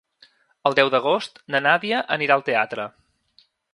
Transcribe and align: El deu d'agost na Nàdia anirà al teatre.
El 0.69 0.77
deu 0.79 0.87
d'agost 0.95 1.37
na 1.55 1.61
Nàdia 1.65 1.99
anirà 2.17 2.39
al 2.39 2.45
teatre. 2.49 2.87